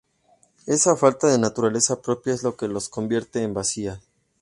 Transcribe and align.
Esa 0.65 0.95
falta 0.95 1.27
de 1.27 1.37
naturaleza 1.37 2.01
propia 2.01 2.33
es 2.33 2.41
lo 2.41 2.57
que 2.57 2.67
las 2.67 2.89
convierte 2.89 3.43
en 3.43 3.53
vacías. 3.53 3.99